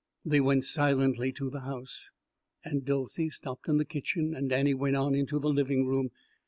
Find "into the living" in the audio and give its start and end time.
5.13-5.85